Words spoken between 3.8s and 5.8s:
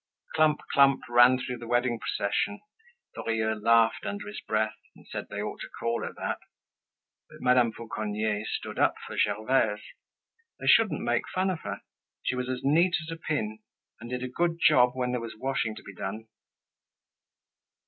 under his breath, and said they ought to